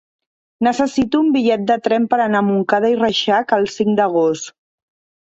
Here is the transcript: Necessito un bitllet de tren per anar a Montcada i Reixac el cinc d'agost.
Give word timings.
Necessito 0.67 1.21
un 1.25 1.29
bitllet 1.35 1.67
de 1.73 1.77
tren 1.89 2.09
per 2.15 2.21
anar 2.25 2.41
a 2.41 2.49
Montcada 2.49 2.93
i 2.97 3.01
Reixac 3.05 3.57
el 3.63 3.71
cinc 3.79 3.97
d'agost. 4.03 4.55